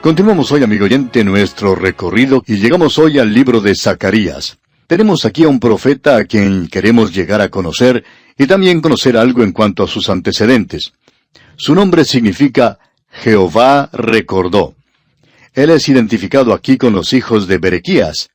Continuamos 0.00 0.52
hoy, 0.52 0.62
amigo 0.62 0.84
oyente, 0.84 1.24
nuestro 1.24 1.74
recorrido 1.74 2.44
y 2.46 2.58
llegamos 2.58 2.98
hoy 2.98 3.18
al 3.18 3.34
libro 3.34 3.60
de 3.60 3.74
Zacarías. 3.74 4.58
Tenemos 4.86 5.24
aquí 5.24 5.42
a 5.42 5.48
un 5.48 5.58
profeta 5.58 6.16
a 6.16 6.24
quien 6.24 6.68
queremos 6.68 7.12
llegar 7.12 7.40
a 7.40 7.48
conocer 7.48 8.04
y 8.38 8.46
también 8.46 8.80
conocer 8.80 9.16
algo 9.16 9.42
en 9.42 9.50
cuanto 9.50 9.82
a 9.82 9.88
sus 9.88 10.08
antecedentes. 10.08 10.92
Su 11.56 11.74
nombre 11.74 12.04
significa 12.04 12.78
Jehová 13.10 13.90
recordó. 13.92 14.76
Él 15.52 15.70
es 15.70 15.88
identificado 15.88 16.54
aquí 16.54 16.78
con 16.78 16.92
los 16.92 17.12
hijos 17.12 17.48
de 17.48 17.58
Berequías, 17.58 18.30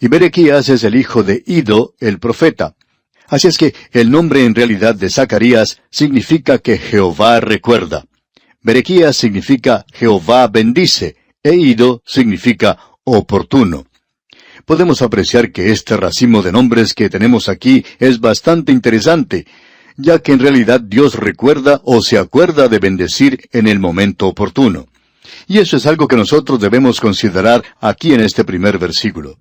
y 0.00 0.08
Berequías 0.08 0.70
es 0.70 0.82
el 0.82 0.94
hijo 0.94 1.22
de 1.22 1.42
Ido, 1.46 1.92
el 2.00 2.20
profeta. 2.20 2.74
Así 3.28 3.48
es 3.48 3.58
que 3.58 3.74
el 3.92 4.10
nombre 4.10 4.46
en 4.46 4.54
realidad 4.54 4.94
de 4.94 5.10
Zacarías 5.10 5.82
significa 5.90 6.58
que 6.58 6.78
Jehová 6.78 7.38
recuerda. 7.40 8.06
Berequías 8.62 9.16
significa 9.16 9.84
Jehová 9.92 10.46
bendice, 10.46 11.16
e 11.42 11.56
Ido 11.56 12.02
significa 12.06 12.78
oportuno. 13.04 13.86
Podemos 14.64 15.02
apreciar 15.02 15.50
que 15.50 15.72
este 15.72 15.96
racimo 15.96 16.42
de 16.42 16.52
nombres 16.52 16.94
que 16.94 17.10
tenemos 17.10 17.48
aquí 17.48 17.84
es 17.98 18.20
bastante 18.20 18.70
interesante, 18.70 19.46
ya 19.96 20.20
que 20.20 20.32
en 20.32 20.38
realidad 20.38 20.80
Dios 20.80 21.16
recuerda 21.16 21.80
o 21.84 22.00
se 22.00 22.18
acuerda 22.18 22.68
de 22.68 22.78
bendecir 22.78 23.48
en 23.50 23.66
el 23.66 23.80
momento 23.80 24.28
oportuno. 24.28 24.86
Y 25.48 25.58
eso 25.58 25.76
es 25.76 25.86
algo 25.86 26.06
que 26.06 26.16
nosotros 26.16 26.60
debemos 26.60 27.00
considerar 27.00 27.64
aquí 27.80 28.14
en 28.14 28.20
este 28.20 28.44
primer 28.44 28.78
versículo. 28.78 29.38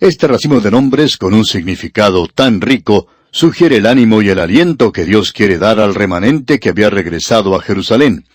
Este 0.00 0.26
racimo 0.26 0.60
de 0.60 0.70
nombres, 0.70 1.16
con 1.16 1.34
un 1.34 1.44
significado 1.44 2.26
tan 2.26 2.60
rico, 2.60 3.06
sugiere 3.30 3.76
el 3.76 3.86
ánimo 3.86 4.22
y 4.22 4.28
el 4.28 4.38
aliento 4.38 4.92
que 4.92 5.04
Dios 5.04 5.32
quiere 5.32 5.58
dar 5.58 5.80
al 5.80 5.94
remanente 5.94 6.58
que 6.58 6.70
había 6.70 6.90
regresado 6.90 7.54
a 7.54 7.62
Jerusalén. 7.62 8.26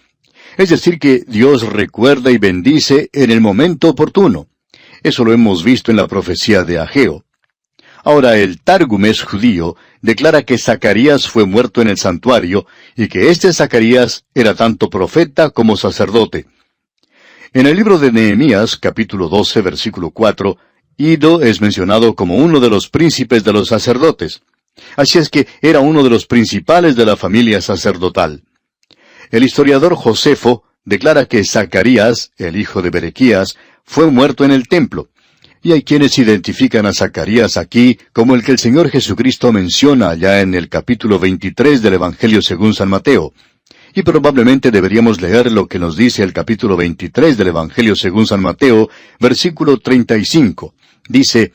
Es 0.58 0.70
decir, 0.70 1.00
que 1.00 1.24
Dios 1.28 1.64
recuerda 1.64 2.32
y 2.32 2.38
bendice 2.38 3.10
en 3.14 3.32
el 3.32 3.42
momento 3.42 3.90
oportuno. 3.90 4.48
Eso 5.04 5.26
lo 5.26 5.34
hemos 5.34 5.64
visto 5.64 5.92
en 5.92 5.98
la 5.98 6.08
profecía 6.08 6.64
de 6.64 6.80
Ageo. 6.80 7.26
Ahora 8.04 8.38
el 8.38 8.62
Targumes 8.62 9.24
judío 9.24 9.76
declara 10.02 10.44
que 10.44 10.58
Zacarías 10.58 11.28
fue 11.28 11.46
muerto 11.46 11.82
en 11.82 11.90
el 11.90 11.98
santuario 11.98 12.68
y 12.96 13.08
que 13.08 13.30
este 13.30 13.52
Zacarías 13.52 14.26
era 14.34 14.54
tanto 14.54 14.90
profeta 14.90 15.50
como 15.50 15.76
sacerdote. 15.76 16.46
En 17.52 17.66
el 17.66 17.76
libro 17.76 17.98
de 17.98 18.12
Nehemías, 18.12 18.78
capítulo 18.78 19.28
12, 19.28 19.62
versículo 19.62 20.12
4, 20.12 20.58
Ido 20.98 21.42
es 21.42 21.62
mencionado 21.62 22.16
como 22.16 22.36
uno 22.36 22.60
de 22.60 22.70
los 22.70 22.90
príncipes 22.90 23.44
de 23.44 23.54
los 23.54 23.70
sacerdotes. 23.70 24.42
Así 24.96 25.18
es 25.18 25.30
que 25.30 25.48
era 25.62 25.80
uno 25.80 26.04
de 26.04 26.10
los 26.10 26.26
principales 26.26 26.96
de 26.96 27.06
la 27.06 27.16
familia 27.16 27.62
sacerdotal. 27.62 28.44
El 29.32 29.44
historiador 29.44 29.96
Josefo 29.96 30.64
declara 30.84 31.26
que 31.26 31.44
Zacarías, 31.44 32.32
el 32.38 32.56
hijo 32.56 32.82
de 32.82 32.90
Berequías, 32.90 33.58
fue 33.84 34.10
muerto 34.10 34.46
en 34.46 34.52
el 34.52 34.68
templo. 34.68 35.10
Y 35.62 35.72
hay 35.72 35.82
quienes 35.82 36.18
identifican 36.20 36.86
a 36.86 36.94
Zacarías 36.94 37.58
aquí 37.58 37.98
como 38.14 38.36
el 38.36 38.44
que 38.44 38.52
el 38.52 38.60
Señor 38.60 38.90
Jesucristo 38.90 39.52
menciona 39.52 40.10
allá 40.10 40.42
en 40.42 40.54
el 40.54 40.70
capítulo 40.70 41.18
23 41.18 41.82
del 41.82 41.96
Evangelio 41.96 42.42
según 42.42 42.76
San 42.76 42.90
Mateo. 42.90 43.34
Y 43.96 44.04
probablemente 44.04 44.70
deberíamos 44.70 45.22
leer 45.22 45.52
lo 45.52 45.68
que 45.68 45.80
nos 45.80 45.96
dice 45.98 46.22
el 46.22 46.34
capítulo 46.34 46.78
23 46.78 47.38
del 47.38 47.48
Evangelio 47.48 47.96
según 47.96 48.28
San 48.28 48.42
Mateo, 48.42 48.90
versículo 49.20 49.80
35. 49.80 50.76
Dice, 51.08 51.52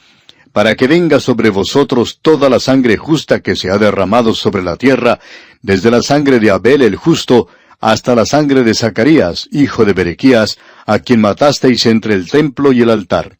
para 0.52 0.74
que 0.74 0.86
venga 0.86 1.20
sobre 1.20 1.50
vosotros 1.50 2.18
toda 2.20 2.48
la 2.48 2.60
sangre 2.60 2.96
justa 2.96 3.40
que 3.40 3.56
se 3.56 3.70
ha 3.70 3.78
derramado 3.78 4.34
sobre 4.34 4.62
la 4.62 4.76
tierra, 4.76 5.20
desde 5.62 5.90
la 5.90 6.02
sangre 6.02 6.40
de 6.40 6.50
Abel 6.50 6.82
el 6.82 6.96
justo, 6.96 7.48
hasta 7.80 8.14
la 8.14 8.26
sangre 8.26 8.62
de 8.62 8.74
Zacarías, 8.74 9.48
hijo 9.52 9.84
de 9.84 9.92
Berequías, 9.92 10.58
a 10.86 10.98
quien 10.98 11.20
matasteis 11.20 11.86
entre 11.86 12.14
el 12.14 12.28
templo 12.28 12.72
y 12.72 12.82
el 12.82 12.90
altar. 12.90 13.38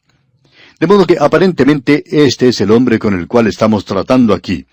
De 0.79 0.87
modo 0.87 1.05
que 1.05 1.17
aparentemente 1.19 2.03
este 2.07 2.47
es 2.49 2.59
el 2.61 2.71
hombre 2.71 2.97
con 2.97 3.13
el 3.13 3.27
cual 3.27 3.47
estamos 3.47 3.85
tratando 3.85 4.33
aquí. 4.33 4.65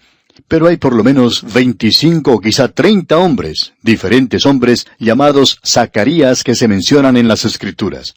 Pero 0.46 0.68
hay 0.68 0.78
por 0.78 0.94
lo 0.94 1.04
menos 1.04 1.44
veinticinco 1.52 2.32
o 2.32 2.40
quizá 2.40 2.68
treinta 2.68 3.18
hombres, 3.18 3.74
diferentes 3.82 4.46
hombres 4.46 4.86
llamados 4.98 5.60
Zacarías 5.66 6.44
que 6.44 6.54
se 6.54 6.68
mencionan 6.68 7.16
en 7.16 7.28
las 7.28 7.44
Escrituras. 7.44 8.14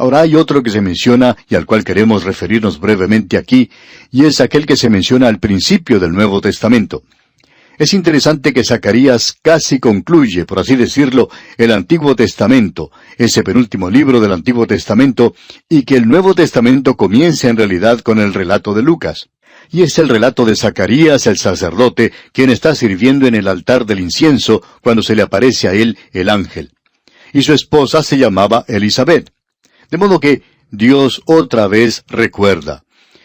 Ahora 0.00 0.22
hay 0.22 0.34
otro 0.34 0.62
que 0.62 0.70
se 0.70 0.80
menciona 0.80 1.36
y 1.46 1.56
al 1.56 1.66
cual 1.66 1.84
queremos 1.84 2.24
referirnos 2.24 2.80
brevemente 2.80 3.36
aquí, 3.36 3.70
y 4.10 4.24
es 4.24 4.40
aquel 4.40 4.64
que 4.64 4.78
se 4.78 4.88
menciona 4.88 5.28
al 5.28 5.38
principio 5.38 6.00
del 6.00 6.12
Nuevo 6.12 6.40
Testamento. 6.40 7.02
Es 7.76 7.92
interesante 7.92 8.54
que 8.54 8.64
Zacarías 8.64 9.36
casi 9.42 9.78
concluye, 9.78 10.46
por 10.46 10.58
así 10.58 10.74
decirlo, 10.74 11.28
el 11.58 11.70
Antiguo 11.70 12.16
Testamento, 12.16 12.90
ese 13.18 13.42
penúltimo 13.42 13.90
libro 13.90 14.20
del 14.20 14.32
Antiguo 14.32 14.66
Testamento, 14.66 15.34
y 15.68 15.82
que 15.82 15.96
el 15.96 16.08
Nuevo 16.08 16.34
Testamento 16.34 16.96
comience 16.96 17.50
en 17.50 17.58
realidad 17.58 18.00
con 18.00 18.20
el 18.20 18.32
relato 18.32 18.72
de 18.72 18.80
Lucas. 18.80 19.28
Y 19.70 19.82
es 19.82 19.98
el 19.98 20.08
relato 20.08 20.46
de 20.46 20.56
Zacarías 20.56 21.26
el 21.26 21.36
sacerdote, 21.36 22.10
quien 22.32 22.48
está 22.48 22.74
sirviendo 22.74 23.26
en 23.26 23.34
el 23.34 23.46
altar 23.46 23.84
del 23.84 24.00
incienso 24.00 24.62
cuando 24.80 25.02
se 25.02 25.14
le 25.14 25.20
aparece 25.20 25.68
a 25.68 25.74
él 25.74 25.98
el 26.14 26.30
ángel. 26.30 26.72
Y 27.34 27.42
su 27.42 27.52
esposa 27.52 28.02
se 28.02 28.16
llamaba 28.16 28.64
Elizabeth. 28.66 29.30
De 29.90 29.98
modo 29.98 30.20
que 30.20 30.42
Dios 30.70 31.22
otra 31.26 31.66
vez 31.66 32.04
recuerda. 32.08 32.84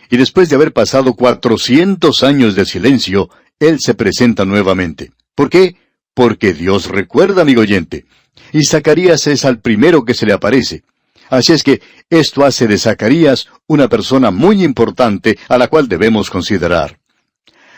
Y 0.10 0.18
después 0.18 0.50
de 0.50 0.56
haber 0.56 0.74
pasado 0.74 1.14
cuatrocientos 1.14 2.24
años 2.24 2.56
de 2.56 2.66
silencio, 2.66 3.30
él 3.60 3.80
se 3.80 3.94
presenta 3.94 4.46
nuevamente. 4.46 5.12
¿Por 5.34 5.50
qué? 5.50 5.76
Porque 6.14 6.54
Dios 6.54 6.88
recuerda, 6.88 7.42
amigo 7.42 7.62
oyente. 7.62 8.06
Y 8.52 8.64
Zacarías 8.64 9.28
es 9.28 9.46
al 9.46 9.60
primero 9.60 10.06
que 10.06 10.14
se 10.14 10.26
le 10.26 10.34
aparece. 10.34 10.84
Así 11.30 11.54
es 11.54 11.64
que 11.64 11.82
esto 12.10 12.46
hace 12.46 12.68
de 12.68 12.78
Zacarías 12.78 13.48
una 13.68 13.88
persona 13.88 14.32
muy 14.32 14.64
importante 14.64 15.38
a 15.50 15.58
la 15.58 15.68
cual 15.68 15.88
debemos 15.88 16.30
considerar. 16.30 17.00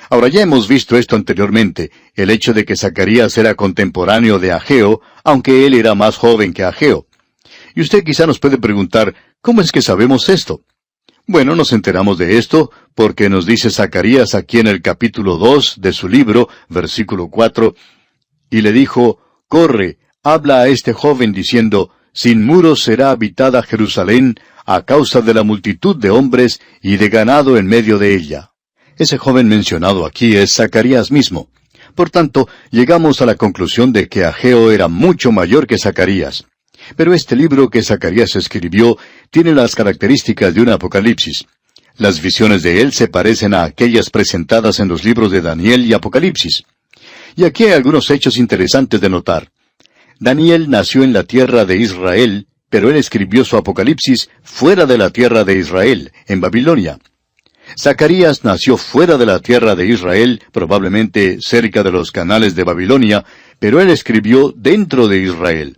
Ahora 0.09 0.27
ya 0.29 0.41
hemos 0.41 0.67
visto 0.67 0.97
esto 0.97 1.15
anteriormente, 1.15 1.91
el 2.15 2.29
hecho 2.29 2.53
de 2.53 2.63
que 2.63 2.77
Zacarías 2.77 3.37
era 3.37 3.55
contemporáneo 3.55 4.39
de 4.39 4.53
Ageo, 4.53 5.01
aunque 5.23 5.65
él 5.65 5.73
era 5.73 5.95
más 5.95 6.15
joven 6.17 6.53
que 6.53 6.63
Ageo. 6.63 7.06
Y 7.77 7.81
usted 7.81 8.03
quizá 8.03 8.25
nos 8.25 8.39
puede 8.39 8.57
preguntar, 8.57 9.13
¿cómo 9.39 9.61
es 9.61 9.71
que 9.71 9.83
sabemos 9.83 10.29
esto? 10.29 10.63
Bueno, 11.27 11.55
nos 11.55 11.73
enteramos 11.73 12.17
de 12.17 12.39
esto 12.39 12.71
porque 12.95 13.29
nos 13.29 13.45
dice 13.45 13.69
Zacarías 13.69 14.33
aquí 14.33 14.57
en 14.57 14.65
el 14.65 14.81
capítulo 14.81 15.37
dos 15.37 15.75
de 15.79 15.93
su 15.93 16.09
libro, 16.09 16.49
versículo 16.69 17.29
cuatro, 17.29 17.75
y 18.49 18.61
le 18.61 18.71
dijo, 18.71 19.19
Corre, 19.47 19.99
habla 20.23 20.61
a 20.61 20.67
este 20.69 20.91
joven 20.91 21.33
diciendo, 21.33 21.91
Sin 22.13 22.43
muros 22.43 22.81
será 22.81 23.11
habitada 23.11 23.61
Jerusalén 23.61 24.39
a 24.65 24.81
causa 24.81 25.21
de 25.21 25.35
la 25.35 25.43
multitud 25.43 25.95
de 25.97 26.09
hombres 26.09 26.59
y 26.81 26.97
de 26.97 27.09
ganado 27.09 27.57
en 27.57 27.67
medio 27.67 27.99
de 27.99 28.15
ella. 28.15 28.53
Ese 28.97 29.19
joven 29.19 29.47
mencionado 29.47 30.03
aquí 30.03 30.35
es 30.35 30.51
Zacarías 30.51 31.11
mismo. 31.11 31.51
Por 31.93 32.09
tanto, 32.09 32.49
llegamos 32.71 33.21
a 33.21 33.27
la 33.27 33.35
conclusión 33.35 33.93
de 33.93 34.09
que 34.09 34.25
Ageo 34.25 34.71
era 34.71 34.87
mucho 34.87 35.31
mayor 35.31 35.67
que 35.67 35.77
Zacarías. 35.77 36.47
Pero 36.95 37.13
este 37.13 37.35
libro 37.35 37.69
que 37.69 37.83
Zacarías 37.83 38.35
escribió 38.35 38.97
tiene 39.29 39.53
las 39.53 39.75
características 39.75 40.53
de 40.53 40.61
un 40.61 40.69
apocalipsis. 40.69 41.45
Las 41.97 42.21
visiones 42.21 42.61
de 42.63 42.81
él 42.81 42.93
se 42.93 43.07
parecen 43.07 43.53
a 43.53 43.63
aquellas 43.63 44.09
presentadas 44.09 44.79
en 44.79 44.87
los 44.87 45.03
libros 45.03 45.31
de 45.31 45.41
Daniel 45.41 45.85
y 45.85 45.93
Apocalipsis. 45.93 46.63
Y 47.35 47.43
aquí 47.43 47.65
hay 47.65 47.71
algunos 47.71 48.09
hechos 48.11 48.37
interesantes 48.37 49.01
de 49.01 49.09
notar. 49.09 49.49
Daniel 50.19 50.69
nació 50.69 51.03
en 51.03 51.13
la 51.13 51.23
tierra 51.23 51.65
de 51.65 51.77
Israel, 51.77 52.47
pero 52.69 52.89
él 52.89 52.97
escribió 52.97 53.45
su 53.45 53.57
Apocalipsis 53.57 54.29
fuera 54.43 54.85
de 54.85 54.97
la 54.97 55.09
tierra 55.09 55.43
de 55.43 55.57
Israel, 55.57 56.11
en 56.27 56.41
Babilonia. 56.41 56.99
Zacarías 57.79 58.43
nació 58.43 58.77
fuera 58.77 59.17
de 59.17 59.25
la 59.25 59.39
tierra 59.39 59.75
de 59.75 59.87
Israel, 59.87 60.41
probablemente 60.51 61.37
cerca 61.41 61.83
de 61.83 61.91
los 61.91 62.11
canales 62.11 62.55
de 62.55 62.63
Babilonia, 62.63 63.25
pero 63.59 63.81
él 63.81 63.89
escribió 63.89 64.53
dentro 64.55 65.07
de 65.07 65.19
Israel. 65.19 65.77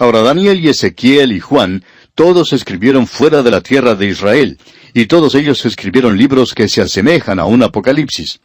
Ahora 0.00 0.22
Daniel 0.22 0.64
y 0.64 0.70
Ezequiel 0.70 1.30
y 1.30 1.40
Juan 1.40 1.84
todos 2.14 2.54
escribieron 2.54 3.06
fuera 3.06 3.42
de 3.42 3.50
la 3.50 3.60
tierra 3.60 3.94
de 3.94 4.06
Israel, 4.06 4.56
y 4.94 5.04
todos 5.04 5.34
ellos 5.34 5.66
escribieron 5.66 6.16
libros 6.16 6.54
que 6.54 6.68
se 6.68 6.80
asemejan 6.80 7.38
a 7.38 7.44
un 7.44 7.62
Apocalipsis. 7.62 8.40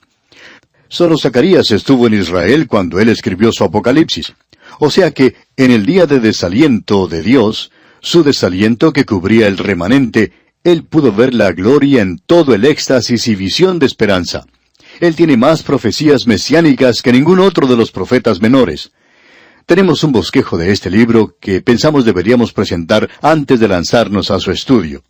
Solo 0.90 1.18
Zacarías 1.18 1.72
estuvo 1.72 2.07
en 2.07 2.16
Israel 2.16 2.68
cuando 2.68 3.00
él 3.00 3.07
escribió 3.07 3.54
su 3.54 3.63
Apocalipsis. 3.63 4.34
O 4.80 4.92
sea 4.92 5.12
que, 5.12 5.36
en 5.56 5.72
el 5.72 5.86
día 5.86 6.06
de 6.06 6.19
desaliento 6.19 7.07
de 7.07 7.22
Dios, 7.22 7.72
su 8.01 8.22
desaliento 8.22 8.92
que 8.92 9.06
cubría 9.06 9.48
el 9.48 9.58
remanente, 9.58 10.34
él 10.66 10.84
pudo 10.84 11.13
ver 11.13 11.34
la 11.34 11.54
gloria 11.54 12.01
en 12.01 12.19
todo 12.19 12.54
el 12.54 12.66
éxtasis 12.66 13.30
y 13.30 13.36
visión 13.36 13.80
de 13.80 13.86
esperanza. 13.86 14.46
Él 15.00 15.16
tiene 15.16 15.38
más 15.38 15.63
profecías 15.63 16.28
mesiánicas 16.28 17.01
que 17.01 17.13
ningún 17.13 17.40
otro 17.40 17.66
de 17.66 17.78
los 17.78 17.92
profetas 17.92 18.42
menores. 18.42 18.92
Tenemos 19.65 20.03
un 20.03 20.12
bosquejo 20.12 20.57
de 20.57 20.71
este 20.71 20.91
libro 20.91 21.38
que 21.39 21.59
pensamos 21.59 22.06
deberíamos 22.06 22.53
presentar 22.53 23.09
antes 23.21 23.59
de 23.59 23.67
lanzarnos 23.67 24.29
a 24.29 24.39
su 24.39 24.51
estudio. 24.51 25.03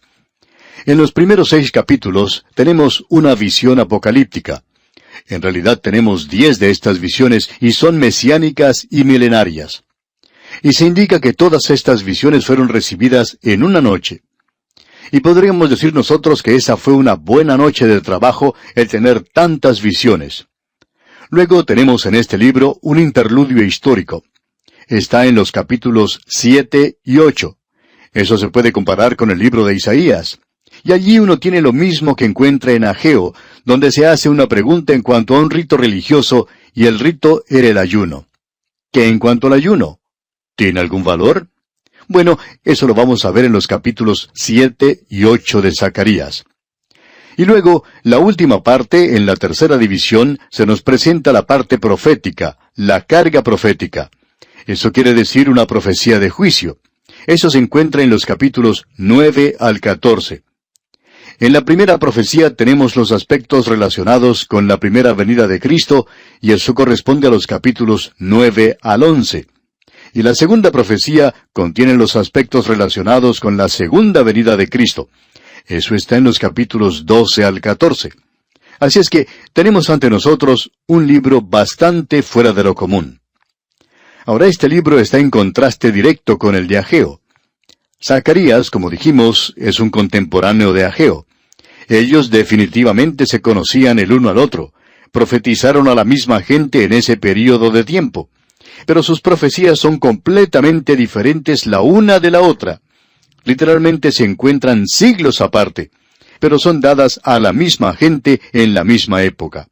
En 0.86 0.98
los 0.98 1.12
primeros 1.12 1.50
seis 1.50 1.72
capítulos 1.72 2.46
tenemos 2.54 3.04
una 3.10 3.36
visión 3.36 3.80
apocalíptica. 3.80 4.64
En 5.28 5.42
realidad 5.42 5.82
tenemos 5.82 6.30
diez 6.30 6.58
de 6.58 6.70
estas 6.70 7.00
visiones 7.00 7.50
y 7.60 7.74
son 7.74 7.98
mesiánicas 7.98 8.88
y 8.90 9.04
milenarias. 9.04 9.84
Y 10.62 10.72
se 10.72 10.86
indica 10.86 11.20
que 11.20 11.34
todas 11.34 11.70
estas 11.70 12.04
visiones 12.04 12.46
fueron 12.46 12.70
recibidas 12.70 13.38
en 13.42 13.62
una 13.62 13.82
noche. 13.82 14.24
Y 15.12 15.20
podríamos 15.20 15.70
decir 15.70 15.94
nosotros 15.94 16.42
que 16.42 16.56
esa 16.56 16.78
fue 16.78 16.94
una 16.94 17.16
buena 17.16 17.58
noche 17.58 17.88
de 17.88 18.00
trabajo 18.00 18.56
el 18.74 18.88
tener 18.88 19.22
tantas 19.22 19.82
visiones. 19.82 20.48
Luego 21.30 21.66
tenemos 21.66 22.06
en 22.06 22.16
este 22.16 22.38
libro 22.38 22.80
un 22.82 23.00
interludio 23.00 23.62
histórico. 23.62 24.24
Está 24.88 25.26
en 25.26 25.36
los 25.36 25.52
capítulos 25.52 26.22
7 26.28 27.00
y 27.04 27.18
8. 27.18 27.58
Eso 28.14 28.38
se 28.38 28.50
puede 28.50 28.72
comparar 28.72 29.16
con 29.16 29.32
el 29.32 29.40
libro 29.40 29.66
de 29.66 29.76
Isaías. 29.76 30.40
Y 30.84 30.92
allí 30.92 31.18
uno 31.18 31.40
tiene 31.40 31.62
lo 31.62 31.74
mismo 31.74 32.16
que 32.16 32.26
encuentra 32.26 32.74
en 32.74 32.84
Ageo, 32.84 33.34
donde 33.64 33.92
se 33.92 34.06
hace 34.06 34.30
una 34.30 34.48
pregunta 34.48 34.94
en 34.94 35.02
cuanto 35.02 35.36
a 35.36 35.40
un 35.40 35.50
rito 35.50 35.78
religioso, 35.78 36.48
y 36.74 36.86
el 36.86 37.00
rito 37.00 37.44
era 37.48 37.68
el 37.68 37.78
ayuno. 37.78 38.28
¿Qué 38.92 39.08
en 39.08 39.18
cuanto 39.18 39.48
al 39.48 39.54
ayuno? 39.54 40.00
¿Tiene 40.56 40.80
algún 40.80 41.04
valor? 41.04 41.48
Bueno, 42.08 42.38
eso 42.64 42.86
lo 42.86 42.94
vamos 42.94 43.26
a 43.26 43.32
ver 43.32 43.46
en 43.46 43.54
los 43.54 43.66
capítulos 43.66 44.30
7 44.36 45.06
y 45.10 45.24
8 45.24 45.62
de 45.62 45.74
Zacarías. 45.74 46.46
Y 47.38 47.46
luego, 47.46 47.84
la 48.04 48.20
última 48.20 48.64
parte, 48.64 49.18
en 49.18 49.26
la 49.26 49.36
tercera 49.36 49.78
división, 49.78 50.40
se 50.52 50.66
nos 50.66 50.84
presenta 50.84 51.34
la 51.34 51.48
parte 51.48 51.80
profética, 51.80 52.58
la 52.76 53.02
carga 53.02 53.42
profética. 53.42 54.10
Eso 54.66 54.92
quiere 54.92 55.14
decir 55.14 55.50
una 55.50 55.68
profecía 55.68 56.20
de 56.20 56.30
juicio. 56.30 56.80
Eso 57.28 57.50
se 57.50 57.58
encuentra 57.58 58.04
en 58.04 58.10
los 58.10 58.26
capítulos 58.26 58.88
9 58.98 59.56
al 59.60 59.80
14. 59.80 60.44
En 61.40 61.54
la 61.54 61.66
primera 61.66 61.98
profecía 61.98 62.56
tenemos 62.56 62.96
los 62.96 63.12
aspectos 63.12 63.68
relacionados 63.68 64.46
con 64.46 64.68
la 64.68 64.80
primera 64.80 65.14
venida 65.14 65.48
de 65.48 65.60
Cristo, 65.60 66.08
y 66.40 66.54
eso 66.54 66.74
corresponde 66.74 67.28
a 67.28 67.32
los 67.32 67.46
capítulos 67.46 68.14
9 68.20 68.78
al 68.82 69.04
11. 69.04 69.48
Y 70.14 70.22
la 70.24 70.34
segunda 70.34 70.72
profecía 70.72 71.34
contiene 71.52 71.94
los 71.96 72.16
aspectos 72.16 72.68
relacionados 72.68 73.42
con 73.42 73.58
la 73.58 73.68
segunda 73.68 74.24
venida 74.24 74.56
de 74.56 74.70
Cristo. 74.70 75.10
Eso 75.66 75.94
está 75.94 76.16
en 76.16 76.24
los 76.24 76.40
capítulos 76.40 77.06
12 77.06 77.44
al 77.44 77.60
14. 77.60 78.12
Así 78.80 79.00
es 79.00 79.10
que 79.10 79.28
tenemos 79.52 79.90
ante 79.90 80.10
nosotros 80.10 80.72
un 80.88 81.06
libro 81.06 81.42
bastante 81.42 82.22
fuera 82.22 82.54
de 82.54 82.64
lo 82.64 82.76
común. 82.76 83.20
Ahora 84.28 84.48
este 84.48 84.68
libro 84.68 85.00
está 85.00 85.20
en 85.20 85.30
contraste 85.30 85.92
directo 85.92 86.40
con 86.40 86.56
el 86.56 86.68
de 86.68 86.80
Ageo. 86.80 87.22
Zacarías, 88.04 88.72
como 88.72 88.90
dijimos, 88.90 89.54
es 89.56 89.80
un 89.80 89.92
contemporáneo 89.92 90.74
de 90.74 90.84
Ageo. 90.84 91.28
Ellos 91.88 92.32
definitivamente 92.32 93.28
se 93.28 93.42
conocían 93.42 94.00
el 94.00 94.12
uno 94.12 94.30
al 94.30 94.40
otro, 94.40 94.74
profetizaron 95.12 95.88
a 95.88 95.94
la 95.94 96.06
misma 96.06 96.42
gente 96.42 96.86
en 96.86 96.94
ese 96.94 97.18
período 97.18 97.70
de 97.70 97.84
tiempo. 97.84 98.30
Pero 98.88 99.04
sus 99.04 99.22
profecías 99.22 99.78
son 99.78 100.00
completamente 100.00 100.96
diferentes 100.96 101.68
la 101.68 101.82
una 101.82 102.20
de 102.20 102.32
la 102.32 102.42
otra. 102.42 102.82
Literalmente 103.44 104.12
se 104.12 104.26
encuentran 104.26 104.88
siglos 104.88 105.40
aparte, 105.40 105.92
pero 106.40 106.58
son 106.58 106.82
dadas 106.82 107.20
a 107.24 107.40
la 107.40 107.54
misma 107.54 107.96
gente 107.96 108.42
en 108.54 108.74
la 108.74 108.84
misma 108.84 109.22
época. 109.22 109.68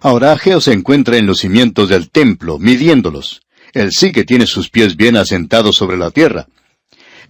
Ahora 0.00 0.32
Ageo 0.32 0.60
se 0.60 0.72
encuentra 0.72 1.16
en 1.16 1.26
los 1.26 1.38
cimientos 1.38 1.88
del 1.88 2.10
templo, 2.10 2.58
midiéndolos. 2.58 3.41
Él 3.72 3.90
sí 3.92 4.12
que 4.12 4.24
tiene 4.24 4.46
sus 4.46 4.70
pies 4.70 4.96
bien 4.96 5.16
asentados 5.16 5.76
sobre 5.76 5.96
la 5.96 6.10
tierra. 6.10 6.46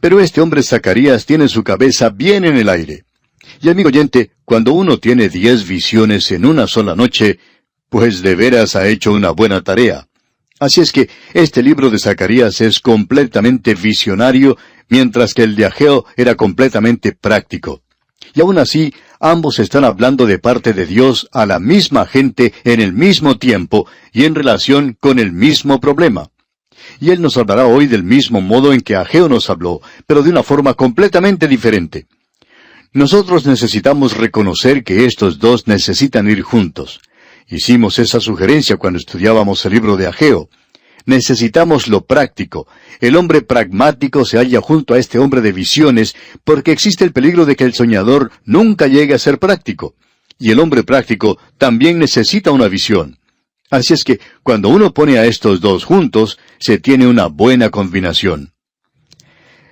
Pero 0.00 0.20
este 0.20 0.40
hombre 0.40 0.62
Zacarías 0.62 1.26
tiene 1.26 1.48
su 1.48 1.62
cabeza 1.62 2.10
bien 2.10 2.44
en 2.44 2.56
el 2.56 2.68
aire. 2.68 3.04
Y 3.60 3.68
amigo 3.68 3.88
oyente, 3.88 4.32
cuando 4.44 4.72
uno 4.72 4.98
tiene 4.98 5.28
diez 5.28 5.66
visiones 5.66 6.30
en 6.32 6.44
una 6.44 6.66
sola 6.66 6.96
noche, 6.96 7.38
pues 7.88 8.22
de 8.22 8.34
veras 8.34 8.74
ha 8.74 8.88
hecho 8.88 9.12
una 9.12 9.30
buena 9.30 9.62
tarea. 9.62 10.08
Así 10.58 10.80
es 10.80 10.92
que 10.92 11.10
este 11.34 11.62
libro 11.62 11.90
de 11.90 11.98
Zacarías 11.98 12.60
es 12.60 12.80
completamente 12.80 13.74
visionario, 13.74 14.56
mientras 14.88 15.34
que 15.34 15.42
el 15.42 15.56
de 15.56 15.66
Ageo 15.66 16.04
era 16.16 16.34
completamente 16.34 17.12
práctico. 17.12 17.82
Y 18.34 18.40
aún 18.40 18.58
así, 18.58 18.94
ambos 19.22 19.60
están 19.60 19.84
hablando 19.84 20.26
de 20.26 20.38
parte 20.38 20.74
de 20.74 20.84
Dios 20.84 21.28
a 21.32 21.46
la 21.46 21.58
misma 21.58 22.04
gente 22.04 22.52
en 22.64 22.80
el 22.80 22.92
mismo 22.92 23.38
tiempo 23.38 23.86
y 24.12 24.24
en 24.24 24.34
relación 24.34 24.96
con 25.00 25.18
el 25.18 25.32
mismo 25.32 25.80
problema. 25.80 26.28
Y 27.00 27.10
Él 27.10 27.22
nos 27.22 27.36
hablará 27.36 27.66
hoy 27.66 27.86
del 27.86 28.02
mismo 28.02 28.40
modo 28.40 28.72
en 28.72 28.80
que 28.80 28.96
Ageo 28.96 29.28
nos 29.28 29.48
habló, 29.48 29.80
pero 30.06 30.22
de 30.22 30.30
una 30.30 30.42
forma 30.42 30.74
completamente 30.74 31.46
diferente. 31.46 32.06
Nosotros 32.92 33.46
necesitamos 33.46 34.16
reconocer 34.16 34.84
que 34.84 35.06
estos 35.06 35.38
dos 35.38 35.66
necesitan 35.66 36.28
ir 36.28 36.42
juntos. 36.42 37.00
Hicimos 37.48 37.98
esa 37.98 38.20
sugerencia 38.20 38.76
cuando 38.76 38.98
estudiábamos 38.98 39.64
el 39.64 39.72
libro 39.72 39.96
de 39.96 40.08
Ageo. 40.08 40.48
Necesitamos 41.06 41.88
lo 41.88 42.04
práctico. 42.04 42.66
El 43.00 43.16
hombre 43.16 43.42
pragmático 43.42 44.24
se 44.24 44.38
halla 44.38 44.60
junto 44.60 44.94
a 44.94 44.98
este 44.98 45.18
hombre 45.18 45.40
de 45.40 45.52
visiones 45.52 46.14
porque 46.44 46.72
existe 46.72 47.04
el 47.04 47.12
peligro 47.12 47.46
de 47.46 47.56
que 47.56 47.64
el 47.64 47.74
soñador 47.74 48.30
nunca 48.44 48.86
llegue 48.86 49.14
a 49.14 49.18
ser 49.18 49.38
práctico. 49.38 49.94
Y 50.38 50.50
el 50.50 50.60
hombre 50.60 50.82
práctico 50.82 51.38
también 51.58 51.98
necesita 51.98 52.50
una 52.50 52.68
visión. 52.68 53.18
Así 53.70 53.94
es 53.94 54.04
que 54.04 54.20
cuando 54.42 54.68
uno 54.68 54.92
pone 54.92 55.18
a 55.18 55.24
estos 55.24 55.60
dos 55.60 55.84
juntos, 55.84 56.38
se 56.58 56.78
tiene 56.78 57.06
una 57.06 57.26
buena 57.26 57.70
combinación. 57.70 58.52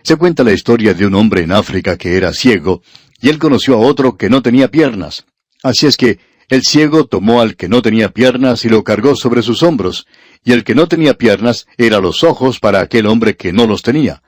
Se 0.03 0.17
cuenta 0.17 0.43
la 0.43 0.53
historia 0.53 0.95
de 0.95 1.07
un 1.07 1.15
hombre 1.15 1.43
en 1.43 1.53
África 1.53 1.99
que 1.99 2.17
era 2.17 2.33
ciego 2.33 2.83
y 3.21 3.29
él 3.29 3.39
conoció 3.39 3.75
a 3.75 3.79
otro 3.79 4.17
que 4.17 4.31
no 4.31 4.43
tenía 4.43 4.71
piernas. 4.71 5.27
Así 5.63 5.87
es 5.87 5.97
que 5.97 6.19
el 6.49 6.63
ciego 6.63 7.05
tomó 7.05 7.41
al 7.41 7.55
que 7.55 7.69
no 7.69 7.83
tenía 7.83 8.09
piernas 8.09 8.65
y 8.65 8.69
lo 8.69 8.83
cargó 8.83 9.15
sobre 9.15 9.43
sus 9.43 9.63
hombros, 9.63 10.07
y 10.45 10.53
el 10.53 10.65
que 10.65 10.75
no 10.75 10.87
tenía 10.87 11.15
piernas 11.15 11.67
era 11.77 12.01
los 12.01 12.25
ojos 12.25 12.59
para 12.61 12.81
aquel 12.81 13.07
hombre 13.07 13.37
que 13.37 13.53
no 13.53 13.67
los 13.67 13.83
tenía. 13.83 14.23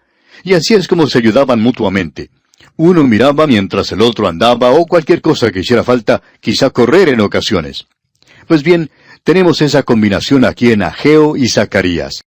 Y 0.45 0.55
así 0.55 0.75
es 0.75 0.89
como 0.89 1.07
se 1.07 1.19
ayudaban 1.19 1.61
mutuamente. 1.61 2.31
Uno 2.77 3.05
miraba 3.05 3.47
mientras 3.47 3.93
el 3.93 4.01
otro 4.01 4.29
andaba 4.29 4.71
o 4.71 4.87
cualquier 4.87 5.21
cosa 5.21 5.51
que 5.51 5.61
hiciera 5.61 5.85
falta, 5.85 6.23
quizá 6.41 6.71
correr 6.71 7.09
en 7.09 7.21
ocasiones. 7.21 7.87
Pues 8.47 8.63
bien, 8.63 8.91
tenemos 9.25 9.63
esa 9.63 9.83
combinación 9.83 10.45
aquí 10.45 10.73
en 10.73 10.83
Ageo 10.83 11.37
y 11.37 11.49
Zacarías. 11.49 12.25